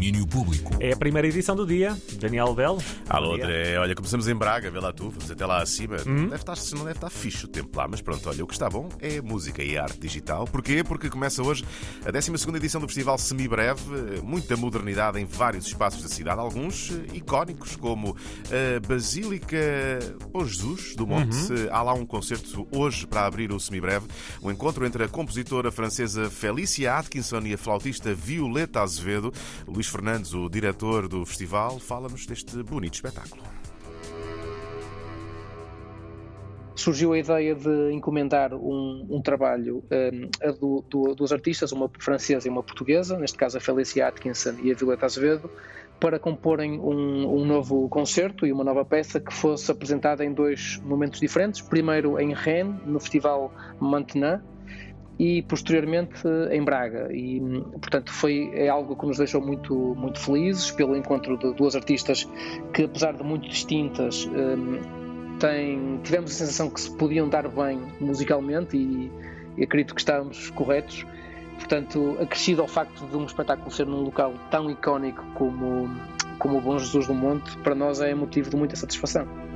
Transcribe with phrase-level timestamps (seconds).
[0.00, 0.74] Domínio Público.
[0.80, 1.94] É a primeira edição do dia.
[2.14, 2.82] Daniel Belo.
[3.06, 3.78] Alô, André.
[3.78, 5.98] Olha, começamos em Braga, vê lá tu, vamos até lá acima.
[6.06, 8.54] Não, deve estar, não deve estar fixe o tempo lá, mas pronto, olha, o que
[8.54, 10.46] está bom é música e arte digital.
[10.46, 10.82] Porquê?
[10.82, 11.66] Porque começa hoje
[12.02, 17.16] a 12 edição do Festival Semibreve, muita modernidade em vários espaços da cidade, alguns eh,
[17.16, 19.58] icónicos, como a Basílica
[20.32, 21.36] Bom Jesus do Monte.
[21.70, 24.06] Há lá um concerto hoje para abrir o Semibreve,
[24.42, 29.30] um encontro entre a compositora francesa Felicia Atkinson e a flautista Violeta Azevedo.
[29.68, 33.42] Luís Fernandes, o diretor do festival, fala-nos deste bonito espetáculo.
[36.80, 42.48] surgiu a ideia de encomendar um, um trabalho um, do, do, dos artistas, uma francesa
[42.48, 45.50] e uma portuguesa, neste caso a Felicia Atkinson e a Violeta Azevedo,
[46.00, 50.80] para comporem um, um, novo concerto e uma nova peça que fosse apresentada em dois
[50.82, 51.60] momentos diferentes.
[51.60, 54.40] Primeiro em Rennes, no Festival Mantenant,
[55.20, 57.12] e posteriormente em Braga.
[57.12, 57.38] E,
[57.72, 62.26] portanto, foi é algo que nos deixou muito, muito felizes pelo encontro de duas artistas
[62.72, 67.82] que, apesar de muito distintas, um, têm, tivemos a sensação que se podiam dar bem
[68.00, 69.12] musicalmente e,
[69.58, 71.04] e acredito que estávamos corretos.
[71.58, 75.90] Portanto, acrescido ao facto de um espetáculo ser num local tão icónico como,
[76.38, 79.49] como o Bom Jesus do Monte, para nós é motivo de muita satisfação.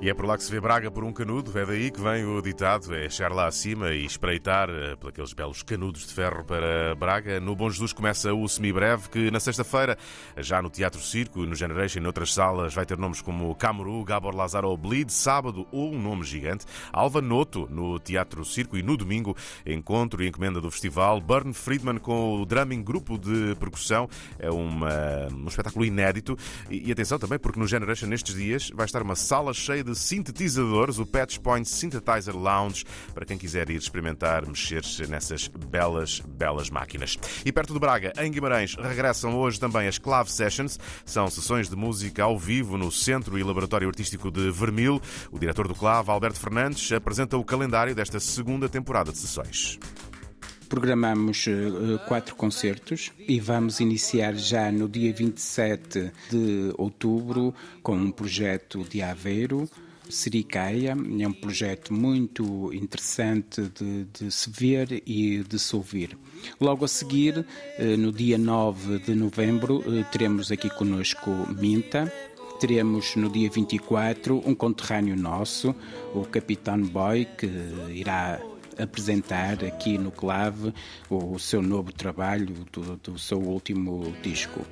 [0.00, 2.24] E é por lá que se vê Braga por um canudo, é daí que vem
[2.24, 6.44] o ditado, é chegar lá acima e espreitar eh, por aqueles belos canudos de ferro
[6.44, 7.40] para Braga.
[7.40, 9.98] No Bom Jesus começa o semibreve, que na sexta-feira,
[10.36, 14.36] já no Teatro Circo, no Generation e noutras salas, vai ter nomes como Camuru, Gabor
[14.36, 19.36] Lazaro Bleed, sábado ou um nome gigante, Alva Noto no Teatro Circo e no domingo,
[19.66, 25.26] encontro e encomenda do festival, Burn Friedman com o Drumming Grupo de Percussão, é uma,
[25.32, 26.38] um espetáculo inédito.
[26.70, 29.87] E, e atenção também, porque no Generation nestes dias vai estar uma sala cheia de
[29.94, 36.70] sintetizadores, o Patch Point Synthesizer Lounge, para quem quiser ir experimentar mexer-se nessas belas, belas
[36.70, 37.18] máquinas.
[37.44, 40.78] E perto de Braga, em Guimarães, regressam hoje também as Clave Sessions.
[41.04, 45.00] São sessões de música ao vivo no Centro e Laboratório Artístico de Vermil.
[45.30, 49.78] O diretor do Clave, Alberto Fernandes, apresenta o calendário desta segunda temporada de sessões.
[50.68, 58.10] Programamos uh, quatro concertos e vamos iniciar já no dia 27 de outubro com um
[58.10, 59.68] projeto de Aveiro.
[60.10, 66.16] Sericaia é um projeto muito interessante de, de, se ver e de se ouvir.
[66.60, 67.44] Logo a seguir,
[67.98, 72.10] no dia 9 de novembro, teremos aqui conosco Minta,
[72.58, 75.74] teremos no dia 24 um conterrâneo nosso,
[76.14, 77.50] o Capitão Boy, que
[77.90, 78.40] irá
[78.78, 80.72] apresentar aqui no Clave
[81.10, 84.64] o, seu novo trabalho, do, do, seu último disco.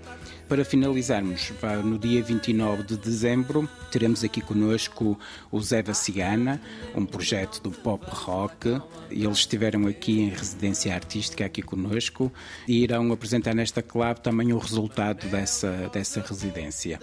[0.48, 1.52] Para finalizarmos,
[1.84, 5.18] no dia 29 de dezembro, teremos aqui conosco
[5.50, 6.60] o Zé da Cigana,
[6.94, 8.80] um projeto do pop rock.
[9.10, 12.32] Eles estiveram aqui em residência artística aqui conosco
[12.68, 17.00] e irão apresentar nesta clave também o resultado dessa, dessa residência.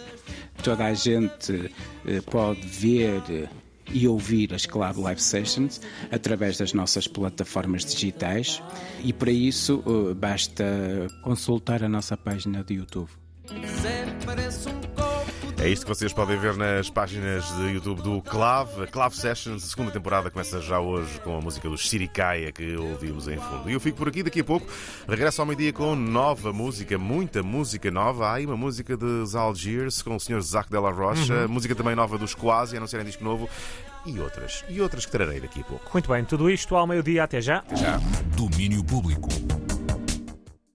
[0.64, 1.72] Toda a gente
[2.08, 3.50] eh, pode ver
[3.92, 8.62] e ouvir as Club Live Sessions através das nossas plataformas digitais
[9.04, 10.64] e para isso uh, basta
[11.22, 13.23] consultar a nossa página de YouTube.
[15.64, 18.88] É isto que vocês podem ver nas páginas de YouTube do Clave.
[18.88, 23.28] Clave Sessions, a segunda temporada começa já hoje com a música dos Siricaia que ouvimos
[23.28, 23.70] em fundo.
[23.70, 24.68] E eu fico por aqui daqui a pouco.
[25.08, 28.28] Regresso ao meio-dia com nova música, muita música nova.
[28.28, 30.42] Há aí uma música dos Algiers com o Sr.
[30.42, 31.48] Zac Della Rocha, uhum.
[31.48, 33.50] música também nova dos Quasi, anunciarem disco novo
[34.06, 34.66] e outras.
[34.68, 35.90] E outras que trarei daqui a pouco.
[35.94, 37.24] Muito bem, tudo isto ao meio-dia.
[37.24, 37.58] Até já.
[37.60, 38.02] Até já.
[38.36, 39.30] Domínio Público.